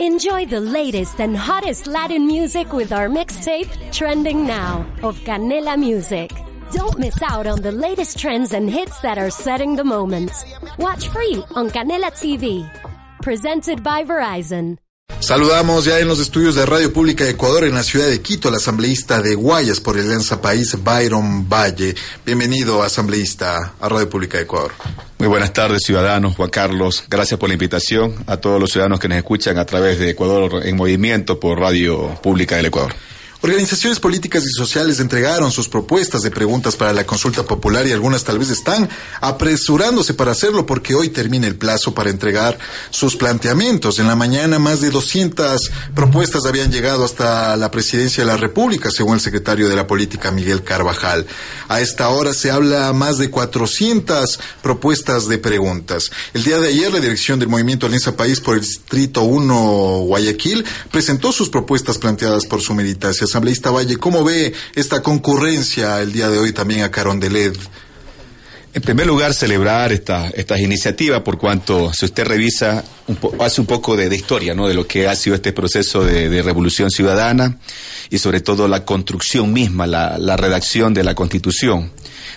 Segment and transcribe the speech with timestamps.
[0.00, 6.30] Enjoy the latest and hottest Latin music with our mixtape, Trending Now, of Canela Music.
[6.70, 10.30] Don't miss out on the latest trends and hits that are setting the moment.
[10.78, 12.70] Watch free on Canela TV.
[13.22, 14.78] Presented by Verizon.
[15.20, 18.48] Saludamos ya en los estudios de Radio Pública de Ecuador en la ciudad de Quito
[18.48, 21.94] al asambleísta de Guayas por Alianza País, Byron Valle.
[22.24, 24.72] Bienvenido, asambleísta, a Radio Pública de Ecuador.
[25.18, 26.36] Muy buenas tardes, ciudadanos.
[26.36, 29.98] Juan Carlos, gracias por la invitación a todos los ciudadanos que nos escuchan a través
[29.98, 32.94] de Ecuador en Movimiento por Radio Pública del Ecuador.
[33.40, 38.24] Organizaciones políticas y sociales entregaron sus propuestas de preguntas para la consulta popular y algunas
[38.24, 38.88] tal vez están
[39.20, 42.58] apresurándose para hacerlo porque hoy termina el plazo para entregar
[42.90, 44.00] sus planteamientos.
[44.00, 48.90] En la mañana más de 200 propuestas habían llegado hasta la presidencia de la República,
[48.90, 51.24] según el secretario de la Política Miguel Carvajal.
[51.68, 56.10] A esta hora se habla más de 400 propuestas de preguntas.
[56.34, 59.54] El día de ayer la dirección del Movimiento Alianza País por el Distrito 1
[60.06, 66.12] Guayaquil presentó sus propuestas planteadas por su meditación asambleísta Valle, ¿cómo ve esta concurrencia el
[66.12, 67.56] día de hoy también a Carondelet?
[68.74, 72.84] En primer lugar, celebrar esta, estas iniciativas por cuanto, si usted revisa,
[73.40, 74.68] hace un poco de, historia, ¿no?
[74.68, 77.58] De lo que ha sido este proceso de, revolución ciudadana
[78.10, 81.90] y sobre todo la construcción misma, la redacción de la Constitución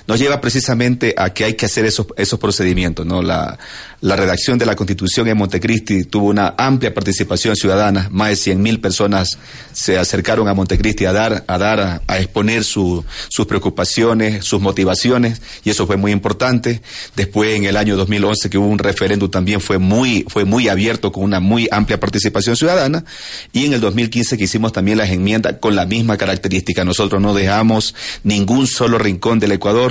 [0.08, 3.06] nos lleva precisamente a que hay que hacer esos, esos procedimientos.
[3.06, 3.22] ¿no?
[3.22, 3.58] La,
[4.02, 8.82] la redacción de la Constitución en Montecristi tuvo una amplia participación ciudadana, más de 100.000
[8.82, 9.38] personas
[9.74, 13.06] se acercaron a Montecristi a dar, a, dar, a, exponer sus
[13.48, 16.82] preocupaciones, sus motivaciones, y eso fue muy importante.
[17.16, 21.12] Después, en el año 2011, que hubo un referéndum, también fue muy, fue muy abierto,
[21.12, 23.06] con una muy amplia participación ciudadana,
[23.54, 26.84] y en el 2015 que hicimos también las enmiendas con la misma característica.
[26.84, 29.91] Nosotros no dejamos ningún solo rincón del Ecuador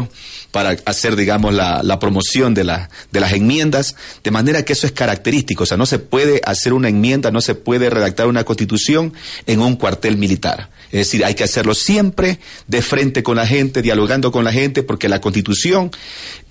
[0.50, 2.64] para hacer, digamos, la, promoción de,
[3.10, 5.64] de las enmiendas, de manera que eso es característico.
[5.64, 9.12] O sea, no se puede hacer una enmienda, no se puede redactar una constitución
[9.46, 10.70] en un cuartel militar.
[10.92, 14.82] Es decir, hay que hacerlo siempre de frente con la gente, dialogando con la gente,
[14.82, 15.90] porque la constitución,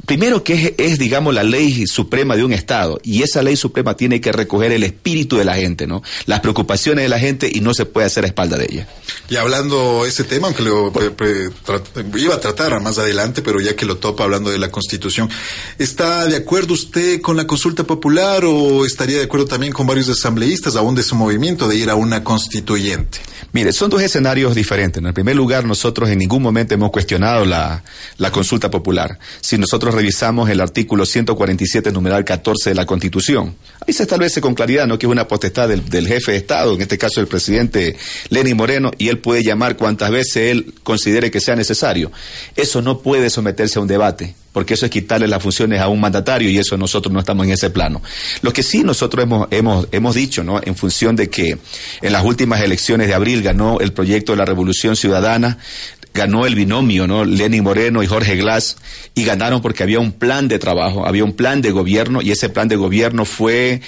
[0.06, 3.96] primero que es, es, digamos, la ley suprema de un Estado, y esa ley suprema
[3.96, 6.02] tiene que recoger el espíritu de la gente, ¿no?
[6.25, 8.88] Las preocupaciones de la gente y no se puede hacer a espalda de ella.
[9.30, 10.92] Y hablando ese tema, aunque lo
[12.18, 15.30] iba a tratar más adelante, pero ya que lo topa hablando de la constitución,
[15.78, 20.09] ¿está de acuerdo usted con la consulta popular o estaría de acuerdo también con varios
[20.09, 23.19] asambleístas aún de su movimiento de ir a una constituyente?
[23.52, 25.03] Mire, son dos escenarios diferentes.
[25.03, 27.84] En primer lugar, nosotros en ningún momento hemos cuestionado la,
[28.17, 29.17] la consulta popular.
[29.41, 34.53] Si nosotros revisamos el artículo 147, numeral 14 de la Constitución, ahí se establece con
[34.53, 35.00] claridad ¿no?
[35.00, 37.95] que es una potestad del, del jefe de Estado, en este caso el presidente
[38.29, 42.12] Lenin Moreno, y él puede llamar cuantas veces él considere que sea necesario.
[42.56, 46.00] Eso no puede someterse a un debate porque eso es quitarle las funciones a un
[46.00, 48.02] mandatario y eso nosotros no estamos en ese plano.
[48.42, 50.60] Lo que sí nosotros hemos, hemos, hemos dicho, ¿no?
[50.64, 51.58] En función de que
[52.02, 55.58] en las últimas elecciones de abril ganó el proyecto de la Revolución Ciudadana,
[56.14, 57.24] ganó el binomio, ¿no?
[57.24, 58.78] Lenin Moreno y Jorge Glass,
[59.14, 62.50] y ganaron porque había un plan de trabajo, había un plan de gobierno, y ese
[62.50, 63.81] plan de gobierno fue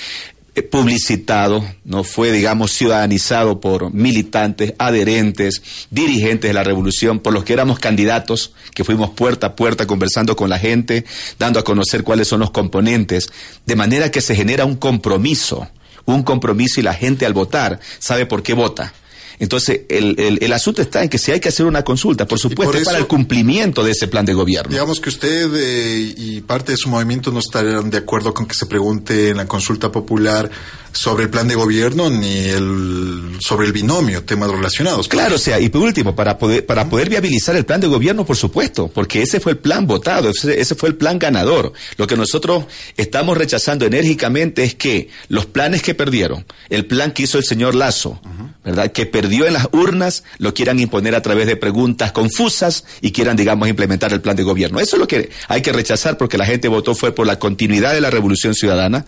[0.70, 7.54] publicitado, no fue, digamos, ciudadanizado por militantes, adherentes, dirigentes de la revolución, por los que
[7.54, 11.06] éramos candidatos, que fuimos puerta a puerta conversando con la gente,
[11.40, 13.32] dando a conocer cuáles son los componentes,
[13.66, 15.70] de manera que se genera un compromiso,
[16.06, 18.94] un compromiso y la gente al votar sabe por qué vota.
[19.42, 22.38] Entonces, el, el, el, asunto está en que si hay que hacer una consulta, por
[22.38, 24.70] supuesto, por para el cumplimiento de ese plan de gobierno.
[24.70, 28.54] Digamos que usted eh, y parte de su movimiento no estarían de acuerdo con que
[28.54, 30.48] se pregunte en la consulta popular
[30.94, 35.08] sobre el plan de gobierno ni el sobre el binomio, temas relacionados.
[35.08, 38.26] Claro, o sea, y por último, para poder, para poder viabilizar el plan de gobierno,
[38.26, 41.74] por supuesto, porque ese fue el plan votado, ese, ese fue el plan ganador.
[41.98, 42.66] Lo que nosotros
[42.98, 47.76] estamos rechazando enérgicamente es que los planes que perdieron, el plan que hizo el señor
[47.76, 48.54] Lazo, uh -huh.
[48.64, 48.92] ¿verdad?
[48.92, 53.36] Que perdió en las urnas, lo quieran imponer a través de preguntas confusas y quieran,
[53.36, 54.80] digamos, implementar el plan de gobierno.
[54.80, 57.94] Eso es lo que hay que rechazar porque la gente votó fue por la continuidad
[57.94, 59.06] de la revolución ciudadana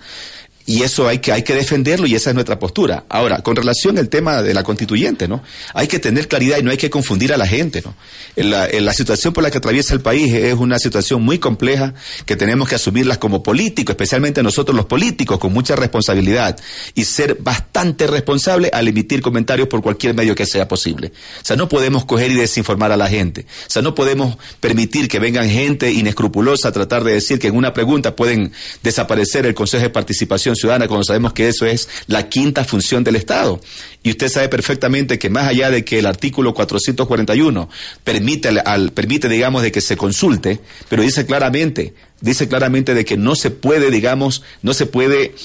[0.66, 3.06] y eso hay que, hay que defenderlo y esa es nuestra postura.
[3.10, 5.44] Ahora, con relación al tema de la constituyente, ¿no?
[5.74, 7.96] Hay que tener claridad y no hay que confundir a la gente, ¿no?
[8.36, 11.94] La, la situación por la que atraviesa el país es una situación muy compleja
[12.26, 16.58] que tenemos que asumirlas como políticos, especialmente nosotros los políticos, con mucha responsabilidad
[16.96, 21.12] y ser bastante responsables al emitir comentarios por cualquier medio que sea posible.
[21.42, 23.46] O sea, no podemos coger y desinformar a la gente.
[23.68, 27.56] O sea, no podemos permitir que vengan gente inescrupulosa a tratar de decir que en
[27.56, 32.30] una pregunta pueden desaparecer el Consejo de Participación ciudadana cuando sabemos que eso es la
[32.30, 33.60] quinta función del Estado.
[34.04, 37.70] Y usted sabe perfectamente que más allá de que el artículo 441
[38.04, 40.60] permite, al, permite digamos, de que se consulte,
[40.90, 45.36] pero dice claramente, dice claramente de que no se puede, digamos, no se puede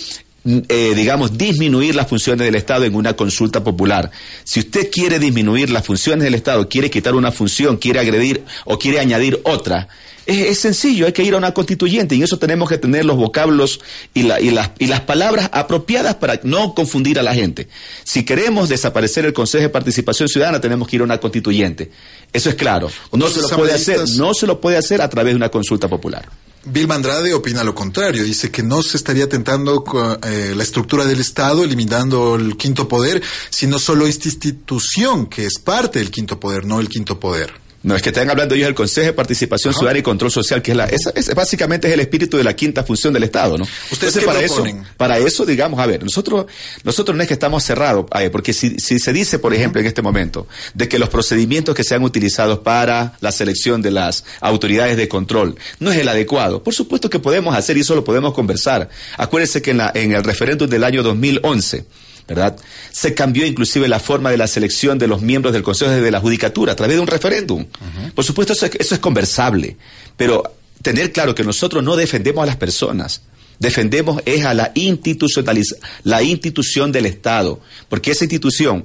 [0.68, 4.10] eh, digamos, disminuir las funciones del Estado en una consulta popular.
[4.44, 8.78] Si usted quiere disminuir las funciones del Estado, quiere quitar una función, quiere agredir o
[8.78, 9.88] quiere añadir otra,
[10.28, 13.16] es, sencillo, hay que ir a una constituyente y en eso tenemos que tener los
[13.16, 13.80] vocablos
[14.12, 17.68] y, y, las, y las palabras apropiadas para no confundir a la gente.
[18.04, 21.90] Si queremos desaparecer el Consejo de Participación Ciudadana, tenemos que ir a una constituyente.
[22.30, 22.90] Eso es claro.
[23.12, 25.88] No se lo puede hacer, no se lo puede hacer a través de una consulta
[25.88, 26.28] popular.
[26.64, 29.84] Vilma Andrade opina lo contrario, dice que no se estaría tentando
[30.24, 35.58] eh, la estructura del Estado, eliminando el quinto poder, sino solo esta institución que es
[35.58, 37.67] parte del quinto poder, no el quinto poder.
[37.82, 40.72] No, es que están hablando ellos del Consejo de Participación Ciudadana y Control Social, que
[40.72, 43.66] es la, esa, básicamente es el espíritu de la quinta función del Estado, ¿no?
[43.92, 44.64] ¿Ustedes para eso,
[44.96, 46.46] para eso, digamos, a ver, nosotros,
[46.82, 50.02] nosotros no es que estamos cerrados, porque si, si se dice, por ejemplo, en este
[50.02, 54.96] momento, de que los procedimientos que se han utilizado para la selección de las autoridades
[54.96, 58.34] de control no es el adecuado, por supuesto que podemos hacer y eso lo podemos
[58.34, 58.88] conversar.
[59.16, 61.84] Acuérdense que en, la, en el referéndum del año 2011,
[62.28, 62.56] ¿verdad?
[62.92, 66.20] Se cambió inclusive la forma de la selección de los miembros del Consejo de la
[66.20, 67.66] Judicatura a través de un referéndum.
[68.14, 69.76] Por supuesto, eso es, conversable,
[70.16, 70.42] pero
[70.82, 73.22] tener claro que nosotros no defendemos a las personas,
[73.58, 74.72] defendemos es a la
[76.04, 78.84] la institución del Estado, porque esa institución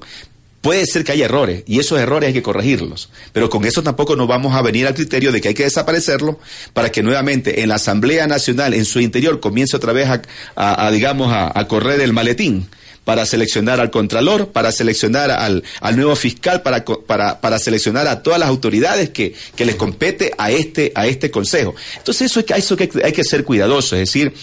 [0.62, 4.16] puede ser que haya errores y esos errores hay que corregirlos, pero con eso tampoco
[4.16, 6.40] nos vamos a venir al criterio de que hay que desaparecerlo
[6.72, 10.08] para que nuevamente en la Asamblea Nacional en su interior comience otra vez
[10.56, 12.70] a, digamos a correr el maletín
[13.06, 18.24] para seleccionar al Contralor, para seleccionar al, al nuevo fiscal, para, para, para, seleccionar a
[18.24, 21.76] todas las autoridades que, que les compete a este, a este Consejo.
[21.98, 24.34] Entonces eso, es que, eso que hay que ser cuidadoso, es decir,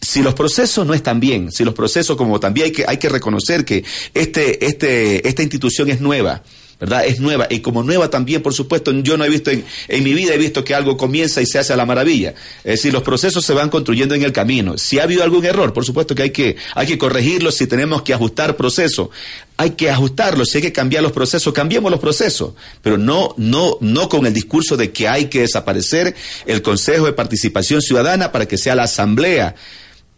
[0.00, 3.08] si los procesos no están bien, si los procesos como también hay que, hay que
[3.08, 3.84] reconocer que
[4.14, 6.42] este, este, esta institución es nueva,
[6.80, 7.04] ¿verdad?
[7.04, 7.46] Es nueva.
[7.50, 9.64] Y como nueva también, por supuesto, yo no he visto en,
[10.02, 12.34] mi vida, he visto que algo comienza y se hace a la maravilla.
[12.64, 14.78] Es decir, los procesos se van construyendo en el camino.
[14.78, 17.52] Si ha habido algún error, por supuesto que hay que, hay que corregirlo.
[17.52, 19.10] Si tenemos que ajustar procesos,
[19.58, 20.48] hay que ajustarlos.
[20.48, 22.54] Si hay que cambiar los procesos, cambiemos los procesos.
[22.80, 26.14] Pero no, no, no con el discurso de que hay que desaparecer
[26.46, 29.54] el Consejo de Participación Ciudadana para que sea la Asamblea.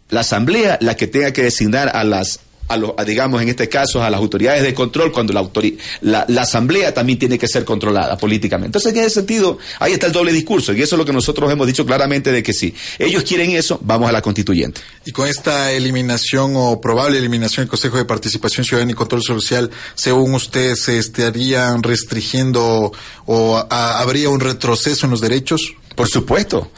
[0.09, 4.01] La Asamblea la que tenga que designar a las a, los, digamos, en este caso,
[4.01, 5.47] a las autoridades de control, cuando la,
[6.01, 8.77] la, la, asamblea también tiene que ser controlada políticamente.
[8.77, 11.51] Entonces, en ese sentido, ahí está el doble discurso, y eso es lo que nosotros
[11.51, 14.81] hemos dicho claramente de que si ellos quieren eso, vamos a la constituyente.
[15.05, 19.69] Y con esta eliminación o probable eliminación del Consejo de Participación Ciudadana y Control Social,
[19.95, 22.91] según usted, ¿se estarían restringiendo
[23.25, 25.73] o habría un retroceso en los derechos?
[25.95, 26.71] Por supuesto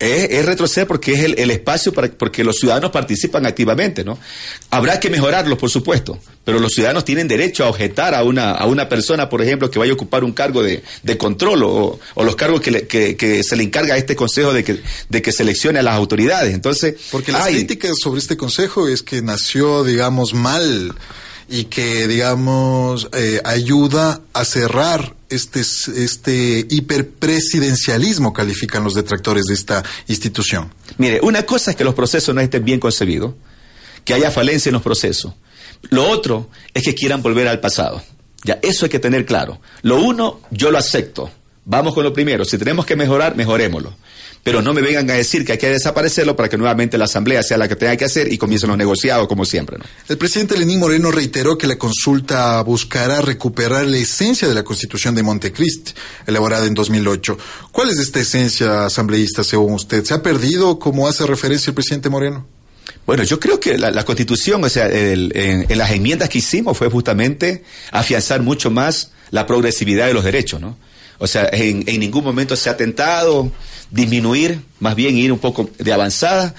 [0.00, 4.18] es, retroceder porque es el, espacio para porque los ciudadanos participan activamente, ¿no?
[4.70, 8.66] Habrá que mejorarlo, por supuesto, pero los ciudadanos tienen derecho a objetar a una, a
[8.66, 12.24] una persona, por ejemplo, que vaya a ocupar un cargo de, de control o, o,
[12.24, 15.32] los cargos que, que, que, se le encarga a este consejo de que, de que
[15.32, 16.54] seleccione a las autoridades.
[16.54, 20.94] Entonces, porque las críticas sobre este consejo es que nació, digamos, mal
[21.50, 29.82] y que, digamos, eh, ayuda a cerrar este, este hiperpresidencialismo, califican los detractores de esta
[30.06, 30.72] institución.
[30.96, 33.34] Mire, una cosa es que los procesos no estén bien concebidos,
[34.04, 35.34] que haya falencia en los procesos.
[35.90, 38.00] Lo otro es que quieran volver al pasado.
[38.44, 39.60] Ya, eso hay que tener claro.
[39.82, 41.30] Lo uno, yo lo acepto.
[41.64, 42.44] Vamos con lo primero.
[42.44, 43.94] Si tenemos que mejorar, mejorémoslo
[44.42, 47.42] pero no me vengan a decir que hay que desaparecerlo para que nuevamente la Asamblea
[47.42, 49.78] sea la que tenga que hacer y comiencen los negociados como siempre.
[49.78, 49.84] ¿no?
[50.08, 55.14] El presidente Lenín Moreno reiteró que la consulta buscará recuperar la esencia de la Constitución
[55.14, 55.92] de Montecristi,
[56.26, 57.38] elaborada en 2008.
[57.70, 60.04] ¿Cuál es esta esencia asambleísta según usted?
[60.04, 62.46] ¿Se ha perdido como hace referencia el presidente Moreno?
[63.06, 67.64] Bueno, yo creo que la, Constitución, o sea, en, las enmiendas que hicimos fue justamente
[67.90, 70.76] afianzar mucho más la progresividad de los derechos, ¿no?
[71.20, 73.52] O sea, en, en ningún momento se ha tentado
[73.90, 76.54] disminuir, más bien ir un poco de avanzada,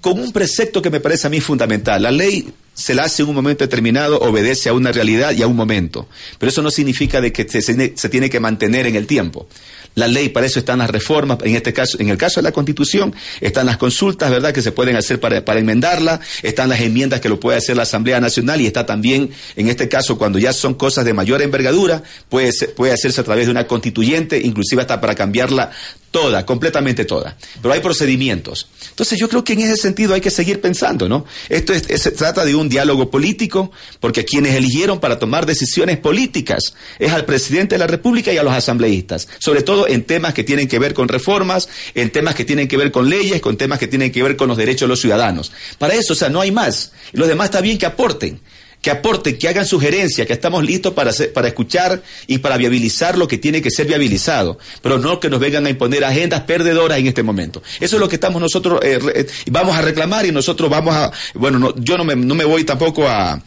[0.00, 2.02] con un precepto que me parece a mí fundamental.
[2.02, 5.46] La ley se la hace en un momento determinado, obedece a una realidad y a
[5.46, 6.08] un momento.
[6.38, 9.46] Pero eso no significa de que se, se, tiene que mantener en el tiempo.
[9.94, 12.52] La ley, para eso están las reformas, en este caso, en el caso de la
[12.52, 17.28] Constitución, están las consultas, ¿verdad?, que se pueden hacer para, enmendarla, están las enmiendas que
[17.28, 20.74] lo puede hacer la Asamblea Nacional y está también, en este caso, cuando ya son
[20.74, 25.14] cosas de mayor envergadura, puede, puede hacerse a través de una constituyente, inclusive hasta para
[25.14, 25.70] cambiarla
[26.12, 27.36] toda, completamente toda.
[27.60, 28.68] Pero hay procedimientos.
[28.90, 31.24] Entonces yo creo que en ese sentido hay que seguir pensando, ¿no?
[31.48, 37.12] Esto se trata de un diálogo político, porque quienes eligieron para tomar decisiones políticas es
[37.12, 40.68] al presidente de la República y a los asambleístas, sobre todo en temas que tienen
[40.68, 43.88] que ver con reformas, en temas que tienen que ver con leyes, con temas que
[43.88, 45.50] tienen que ver con los derechos de los ciudadanos.
[45.78, 46.92] Para eso, o sea, no hay más.
[47.12, 48.40] Los demás está bien que aporten.
[48.82, 53.28] Que aporten, que hagan sugerencias, que estamos listos para, para escuchar y para viabilizar lo
[53.28, 57.06] que tiene que ser viabilizado, pero no que nos vengan a imponer agendas perdedoras en
[57.06, 57.62] este momento.
[57.80, 61.12] Eso es lo que estamos nosotros, eh, eh, vamos a reclamar y nosotros vamos a,
[61.34, 63.40] bueno, yo no me, no me voy tampoco a,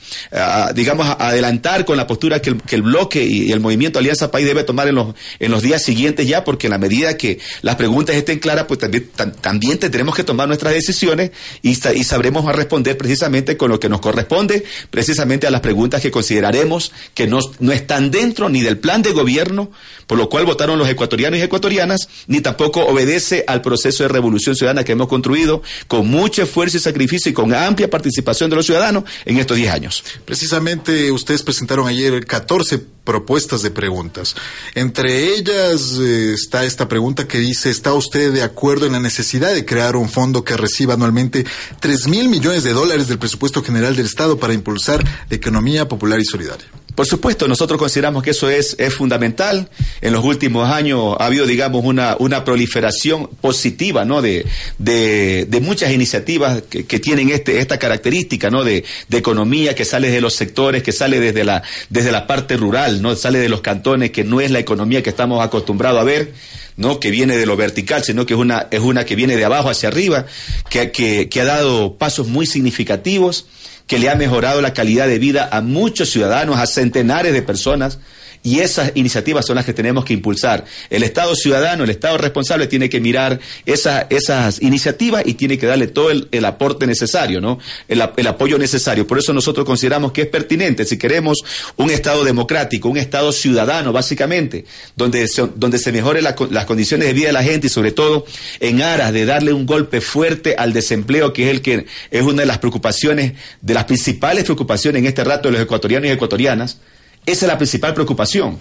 [0.74, 4.64] digamos, a adelantar con la postura que el, bloque y, el movimiento Alianza País debe
[4.64, 8.16] tomar en los, en los días siguientes ya, porque en la medida que las preguntas
[8.16, 9.10] estén claras, pues también,
[9.42, 14.00] también tendremos que tomar nuestras decisiones y, y sabremos responder precisamente con lo que nos
[14.00, 19.02] corresponde, precisamente a las preguntas que consideraremos que no, no están dentro ni del plan
[19.02, 19.72] de gobierno,
[20.08, 24.56] por lo cual votaron los ecuatorianos y ecuatorianas, ni tampoco obedece al proceso de revolución
[24.56, 28.66] ciudadana que hemos construido con mucho esfuerzo y sacrificio y con amplia participación de los
[28.66, 30.04] ciudadanos en estos 10 años.
[30.26, 34.36] Precisamente ustedes presentaron ayer 14 propuestas de preguntas.
[34.74, 39.54] Entre ellas eh, está esta pregunta que dice, ¿está usted de acuerdo en la necesidad
[39.54, 41.46] de crear un fondo que reciba anualmente
[41.80, 46.20] 3 mil millones de dólares del presupuesto general del Estado para impulsar la economía popular
[46.20, 46.66] y solidaria?
[46.96, 49.70] Por supuesto, nosotros consideramos que eso es, es fundamental.
[50.00, 54.22] En los últimos años ha habido, digamos, una, una proliferación positiva, ¿no?
[54.22, 54.46] De,
[54.78, 58.64] de, de muchas iniciativas que, tienen este, esta característica, ¿no?
[58.64, 62.56] De, de, economía que sale de los sectores, que sale desde la, desde la parte
[62.56, 63.14] rural, ¿no?
[63.16, 66.34] Sale de los cantones, que no es la economía que estamos acostumbrados a ver.
[66.78, 67.00] ¿no?
[67.00, 69.70] que viene de lo vertical, sino que es una, es una que viene de abajo
[69.70, 70.26] hacia arriba,
[70.70, 73.46] que, que ha dado pasos muy significativos
[73.88, 78.00] que le ha mejorado la calidad de vida a muchos ciudadanos, a centenares de personas,
[78.46, 80.64] y esas iniciativas son las que tenemos que impulsar.
[80.92, 85.88] El Estado ciudadano, el Estado responsable tiene que mirar esas iniciativas y tiene que darle
[85.88, 87.58] todo el, aporte necesario, ¿no?
[87.88, 89.08] El, apoyo necesario.
[89.08, 91.44] Por eso nosotros consideramos que es pertinente, si queremos
[91.76, 97.14] un Estado democrático, un Estado ciudadano, básicamente, donde se, donde se mejore las condiciones de
[97.14, 98.28] vida de la gente y sobre todo
[98.60, 102.44] en aras de darle un golpe fuerte al desempleo, que es el que es una
[102.44, 106.78] de las preocupaciones, de las principales preocupaciones en este rato de los ecuatorianos y ecuatorianas,
[107.26, 108.60] esa es la principal preocupación.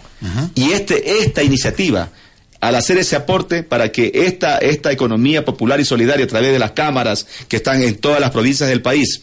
[0.54, 2.10] Y este, esta iniciativa,
[2.60, 6.58] al hacer ese aporte para que esta, esta economía popular y solidaria a través de
[6.58, 9.20] las cámaras que están en todas las provincias del país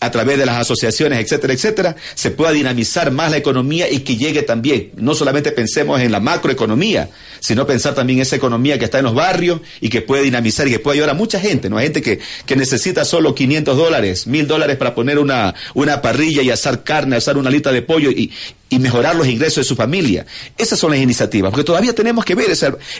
[0.00, 4.16] a través de las asociaciones, etcétera, etcétera, se pueda dinamizar más la economía y que
[4.16, 7.08] llegue también, no solamente pensemos en la macroeconomía,
[7.40, 10.68] sino pensar también en esa economía que está en los barrios y que puede dinamizar
[10.68, 11.78] y que puede ayudar a mucha gente, ¿no?
[11.78, 16.42] Hay gente que, que necesita solo 500 dólares, 1000 dólares para poner una, una parrilla
[16.42, 18.32] y asar carne, asar una alita de pollo y,
[18.68, 20.26] y mejorar los ingresos de su familia.
[20.58, 22.50] Esas son las iniciativas, porque todavía tenemos que ver,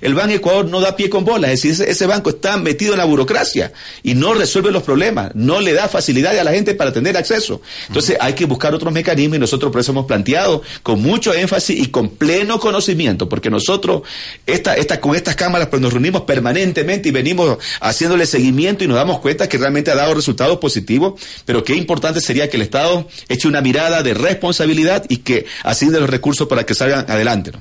[0.01, 2.99] el Banco Ecuador no da pie con bola, es decir, ese, banco está metido en
[2.99, 6.93] la burocracia y no resuelve los problemas, no le da facilidad a la gente para
[6.93, 7.61] tener acceso.
[7.89, 11.81] Entonces hay que buscar otros mecanismos y nosotros por eso hemos planteado con mucho énfasis
[11.81, 14.03] y con pleno conocimiento, porque nosotros
[14.47, 18.97] esta, esta, con estas cámaras pues nos reunimos permanentemente y venimos haciéndole seguimiento y nos
[18.97, 23.09] damos cuenta que realmente ha dado resultados positivos, pero qué importante sería que el Estado
[23.29, 27.53] eche una mirada de responsabilidad y que de los recursos para que salgan adelante.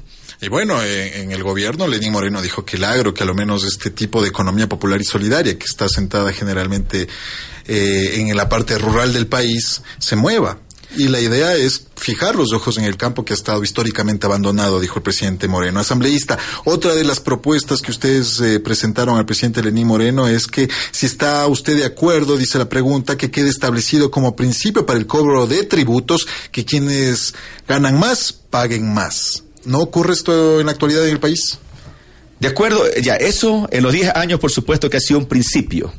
[0.41, 3.33] Y bueno, eh, en el gobierno, Lenín Moreno dijo que el agro, que a lo
[3.33, 7.07] menos este tipo de economía popular y solidaria, que está sentada generalmente
[7.67, 10.59] eh, en la parte rural del país, se mueva.
[10.97, 14.79] Y la idea es fijar los ojos en el campo que ha estado históricamente abandonado,
[14.79, 15.79] dijo el presidente Moreno.
[15.79, 20.69] Asambleísta, otra de las propuestas que ustedes eh, presentaron al presidente Lenín Moreno es que
[20.91, 25.05] si está usted de acuerdo, dice la pregunta, que quede establecido como principio para el
[25.05, 27.33] cobro de tributos que quienes
[27.67, 29.43] ganan más paguen más.
[29.65, 31.59] ¿No ocurre esto en la actualidad en el país?
[32.39, 35.91] De acuerdo, ya, eso en los 10 años por supuesto que ha sido un principio.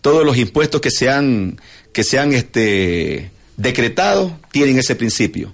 [0.00, 1.60] Todos los impuestos que se han,
[1.92, 5.52] que se han este, decretado tienen ese principio.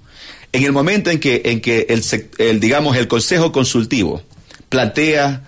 [0.53, 1.87] En el momento en que, en que
[2.39, 4.23] el, digamos, el Consejo Consultivo
[4.69, 5.43] plantea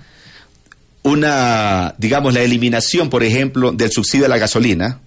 [1.02, 5.00] una, digamos, la eliminación, por ejemplo, del subsidio a la gasolina,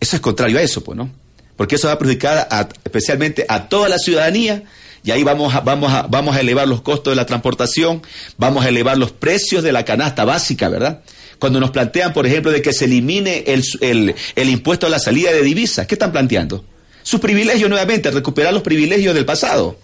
[0.00, 1.10] eso es contrario a eso, pues, ¿no?
[1.56, 2.48] Porque eso va a perjudicar
[2.84, 4.64] especialmente a toda la ciudadanía
[5.02, 8.02] y ahí vamos a, vamos, a, vamos a elevar los costos de la transportación,
[8.36, 11.02] vamos a elevar los precios de la canasta básica, ¿verdad?
[11.38, 14.98] Cuando nos plantean, por ejemplo, de que se elimine el, el, el impuesto a la
[14.98, 16.64] salida de divisas, ¿qué están planteando?
[17.02, 19.78] Sus privilegios nuevamente, recuperar los privilegios del pasado.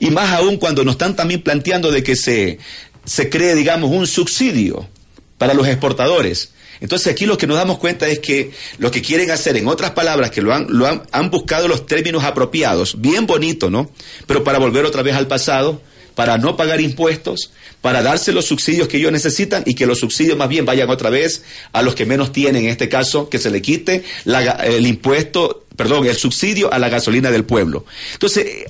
[0.00, 2.58] Y más aún cuando nos están también planteando de que se,
[3.04, 4.88] se cree, digamos, un subsidio
[5.38, 6.52] para los exportadores.
[6.80, 9.92] Entonces aquí lo que nos damos cuenta es que lo que quieren hacer, en otras
[9.92, 13.90] palabras, que lo han, lo han, han buscado los términos apropiados, bien bonito, ¿no?
[14.26, 15.80] Pero para volver otra vez al pasado,
[16.16, 20.36] para no pagar impuestos, para darse los subsidios que ellos necesitan y que los subsidios
[20.36, 21.42] más bien vayan otra vez
[21.72, 24.04] a los que menos tienen, en este caso, que se le quite
[24.64, 27.84] el impuesto, perdón, el subsidio a la gasolina del pueblo.
[28.12, 28.64] Entonces,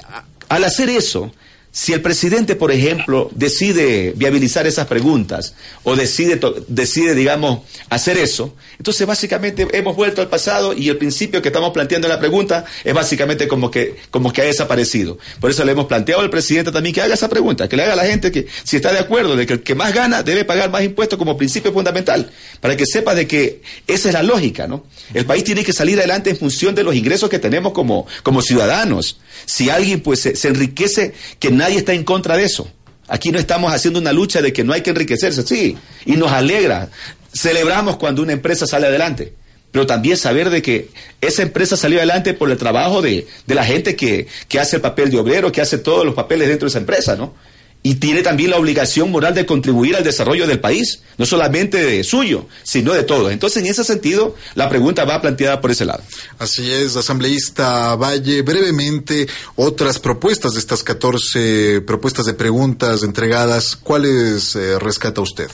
[0.48, 1.32] al hacer eso,
[1.74, 6.38] Si el presidente, por ejemplo, decide viabilizar esas preguntas o decide,
[6.68, 11.72] decide, digamos, hacer eso, entonces básicamente hemos vuelto al pasado y el principio que estamos
[11.72, 15.16] planteando en la pregunta es básicamente como que, como que ha desaparecido.
[15.40, 17.94] Por eso le hemos planteado al presidente también que haga esa pregunta, que le haga
[17.94, 20.44] a la gente que si está de acuerdo de que el que más gana debe
[20.44, 24.66] pagar más impuestos como principio fundamental, para que sepa de que esa es la lógica,
[24.66, 24.84] ¿no?
[25.14, 28.42] El país tiene que salir adelante en función de los ingresos que tenemos como, como
[28.42, 29.20] ciudadanos.
[29.44, 32.68] Si alguien pues se, enriquece, que nadie está en contra de eso.
[33.08, 36.32] Aquí no estamos haciendo una lucha de que no hay que enriquecerse, sí, y nos
[36.32, 36.90] alegra.
[37.34, 39.34] Celebramos cuando una empresa sale adelante,
[39.70, 40.88] pero también saber de que
[41.20, 44.82] esa empresa salió adelante por el trabajo de, de la gente que, que hace el
[44.82, 47.34] papel de obrero, que hace todos los papeles dentro de esa empresa, ¿no?
[47.82, 52.04] Y tiene también la obligación moral de contribuir al desarrollo del país, no solamente de
[52.04, 53.32] suyo, sino de todos.
[53.32, 56.02] Entonces, en ese sentido, la pregunta va planteada por ese lado.
[56.38, 64.54] Así es, asambleísta Valle, brevemente, otras propuestas de estas 14 propuestas de preguntas entregadas, ¿cuáles
[64.54, 65.48] eh, rescata usted?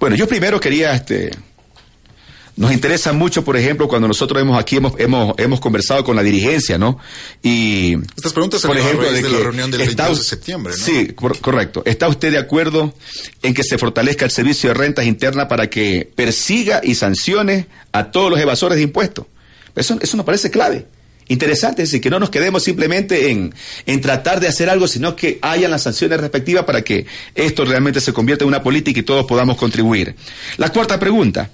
[0.00, 1.30] Bueno, yo primero quería este,
[2.58, 6.24] nos interesa mucho, por ejemplo, cuando nosotros hemos aquí hemos hemos, hemos conversado con la
[6.24, 6.98] dirigencia, ¿no?
[7.40, 10.84] Y estas preguntas por ejemplo de, la reunión del está, de septiembre, ¿no?
[10.84, 11.82] Sí, correcto.
[11.86, 12.92] ¿Está usted de acuerdo
[13.42, 18.10] en que se fortalezca el servicio de rentas internas para que persiga y sancione a
[18.10, 19.26] todos los evasores de impuestos?
[19.76, 20.84] Eso eso nos parece clave.
[21.28, 23.54] Interesante, es decir, que no nos quedemos simplemente en,
[23.86, 28.00] en tratar de hacer algo, sino que hayan las sanciones respectivas para que esto realmente
[28.00, 30.16] se convierta en una política y todos podamos contribuir.
[30.56, 31.50] La cuarta pregunta,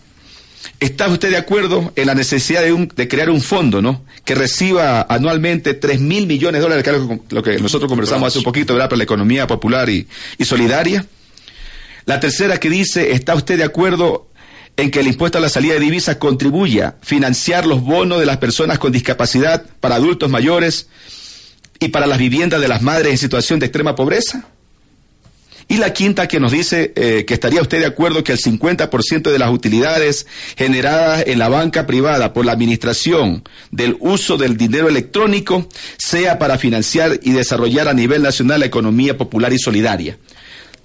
[0.81, 4.05] ¿Está usted de acuerdo en la necesidad de, crear un fondo, ¿no?
[4.25, 8.39] Que reciba anualmente 3 mil millones de dólares, que es lo que nosotros conversamos hace
[8.39, 8.77] un poquito.
[8.77, 11.07] Para la economía popular y, y solidaria.
[12.07, 14.29] La tercera que dice, ¿está usted de acuerdo
[14.77, 18.27] en que el impuesto a la salida de divisas contribuya a financiar los bonos de
[18.27, 20.89] las personas con discapacidad para adultos mayores
[21.79, 24.49] y para las viviendas de las madres en situación de extrema pobreza?
[25.69, 29.31] Y la quinta que nos dice eh, que estaría usted de acuerdo que el 50%
[29.31, 34.89] de las utilidades generadas en la banca privada por la administración del uso del dinero
[34.89, 40.19] electrónico sea para financiar y desarrollar a nivel nacional la economía popular y solidaria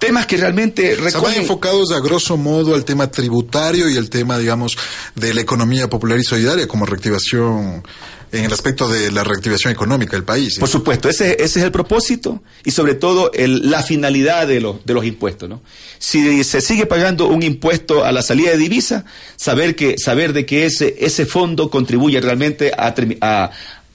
[0.00, 4.76] temas que realmente Estaban enfocados a grosso modo al tema tributario y el tema, digamos,
[5.14, 7.84] de la economía popular y solidaria como reactivación
[8.32, 10.58] en el aspecto de la reactivación económica del país.
[10.58, 14.84] Por supuesto, ese, ese es el propósito y sobre todo el, la finalidad de los,
[14.84, 15.48] de los impuestos.
[15.48, 15.62] ¿no?
[15.98, 19.04] Si se sigue pagando un impuesto a la salida de divisa,
[19.36, 23.50] saber, que, saber de que ese, ese fondo contribuye realmente a, a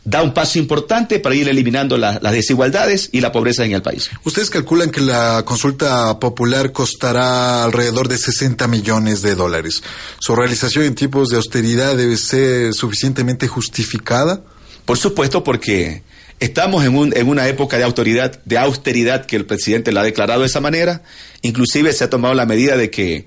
[0.06, 4.10] da un paso importante para ir eliminando las desigualdades y la pobreza en el país.
[4.24, 9.82] Ustedes calculan que la consulta popular costará alrededor de 60 millones de dólares.
[10.20, 14.44] ¿Su realización en tiempos de austeridad debe ser suficientemente justificada?
[14.86, 16.04] Por supuesto, porque
[16.40, 20.04] estamos en, un, en una época de autoridad, de austeridad que el presidente la ha
[20.04, 21.02] declarado de esa manera.
[21.42, 23.26] Inclusive se ha tomado la medida de que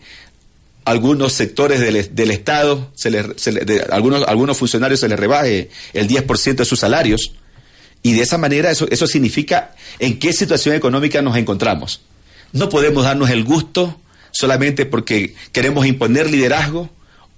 [0.88, 6.08] algunos sectores del, del Estado, se les, de, algunos, algunos funcionarios se les rebaje el
[6.08, 7.32] 10% de sus salarios.
[8.02, 12.00] Y de esa manera eso, eso significa en qué situación económica nos encontramos.
[12.52, 14.00] No podemos darnos el gusto
[14.32, 16.88] solamente porque queremos imponer liderazgo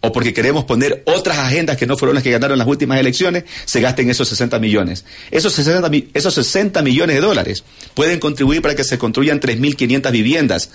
[0.00, 3.44] o porque queremos poner otras agendas que no fueron las que ganaron las últimas elecciones,
[3.64, 5.04] se gasten esos 60 millones.
[5.32, 10.70] Esos 60, esos 60 millones de dólares pueden contribuir para que se construyan 3.500 viviendas,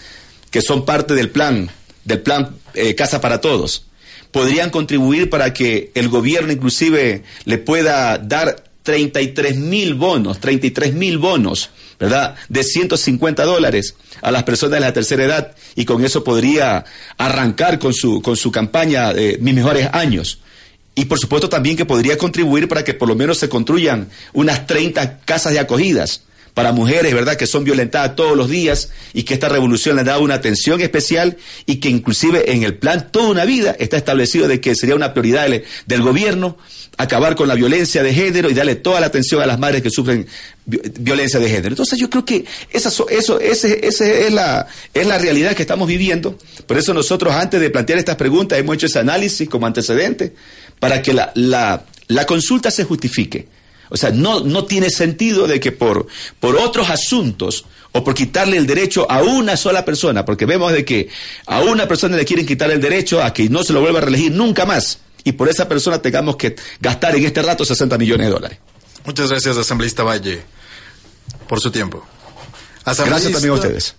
[0.52, 1.72] que son parte del plan
[2.06, 3.86] del plan eh, Casa para Todos,
[4.32, 11.18] podrían contribuir para que el gobierno inclusive le pueda dar 33 mil bonos, 33 mil
[11.18, 12.36] bonos, ¿verdad?
[12.50, 16.86] De 150 dólares a las personas de la tercera edad y con eso podría
[17.18, 20.40] arrancar con su, con su campaña de Mis Mejores Años.
[20.94, 24.68] Y por supuesto también que podría contribuir para que por lo menos se construyan unas
[24.68, 26.22] 30 casas de acogidas
[26.56, 30.06] para mujeres, ¿verdad?, que son violentadas todos los días y que esta revolución le ha
[30.06, 34.48] dado una atención especial y que inclusive en el plan toda una vida está establecido
[34.48, 35.48] de que sería una prioridad
[35.86, 36.58] del, gobierno
[36.98, 39.90] acabar con la violencia de género y darle toda la atención a las madres que
[39.90, 40.26] sufren
[40.66, 41.70] violencia de género.
[41.70, 45.90] Entonces yo creo que esa, eso, ese, ese es, la, es la realidad que estamos
[45.90, 46.38] viviendo.
[46.66, 50.34] Por eso nosotros antes de plantear estas preguntas hemos hecho ese análisis como antecedente
[50.80, 53.46] para que la, la, la consulta se justifique.
[53.90, 56.08] O sea, no, no tiene sentido de que por,
[56.40, 60.84] por otros asuntos o por quitarle el derecho a una sola persona, porque vemos de
[60.84, 61.10] que
[61.46, 64.02] a una persona le quieren quitar el derecho a que no se lo vuelva a
[64.02, 68.28] reelegir nunca más, y por esa persona tengamos que gastar en este rato 60 millones
[68.28, 68.58] de dólares.
[69.06, 70.42] Muchas gracias, asambleísta Valle,
[71.48, 72.06] por su tiempo.
[72.86, 73.94] Gracias también a ustedes.